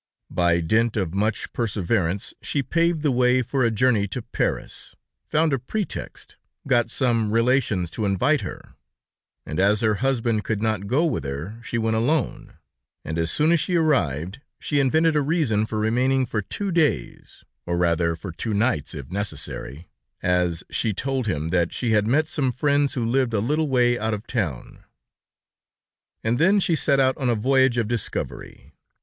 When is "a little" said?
23.35-23.67